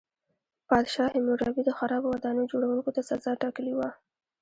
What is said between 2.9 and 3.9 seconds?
ته سزا ټاکلې وه.